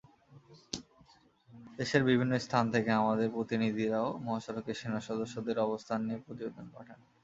[1.79, 6.99] দেশের বিভিন্ন স্থান থেকে আমাদের প্রতিনিধিরাও মহাসড়কে সেনাসদস্যদের অবস্থান নিয়ে প্রতিবেদন পাঠান।